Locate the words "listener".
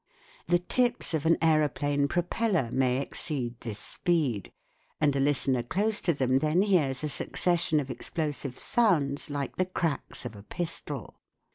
5.19-5.61